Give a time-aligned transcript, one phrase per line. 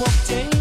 [0.00, 0.59] walked in.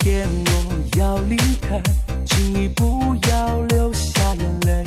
[0.00, 1.80] 天我要离开
[2.24, 4.84] 请你不要流下眼泪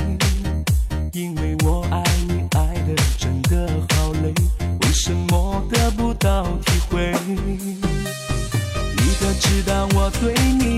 [1.14, 4.34] 因为我爱你爱的真的好累
[4.82, 10.73] 为什么得不到体会你可知道我对你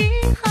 [0.00, 0.49] 时候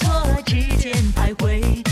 [0.00, 1.89] 错与错之间徘徊，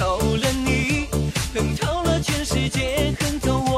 [0.00, 1.08] 透了你
[1.52, 3.69] 恨透了全世界恨透